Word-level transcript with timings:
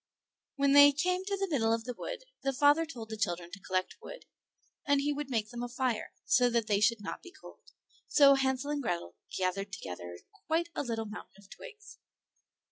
When 0.55 0.71
they 0.71 0.91
came 0.93 1.25
to 1.25 1.37
the 1.37 1.47
middle 1.47 1.71
of 1.71 1.83
the 1.83 1.93
wood 1.93 2.23
the 2.41 2.53
father 2.53 2.87
told 2.87 3.09
the 3.09 3.17
children 3.17 3.51
to 3.51 3.59
collect 3.59 3.97
wood, 4.01 4.25
and 4.87 4.99
he 4.99 5.13
would 5.13 5.29
make 5.29 5.49
them 5.51 5.61
a 5.61 5.69
fire, 5.69 6.11
so 6.25 6.49
that 6.49 6.65
they 6.65 6.79
should 6.79 7.01
not 7.01 7.21
be 7.21 7.31
cold; 7.39 7.69
so 8.07 8.33
Hansel 8.33 8.71
and 8.71 8.81
Grethel 8.81 9.13
gathered 9.37 9.71
together 9.71 10.17
quite 10.47 10.69
a 10.73 10.81
little 10.81 11.05
mountain 11.05 11.35
of 11.37 11.51
twigs. 11.51 11.99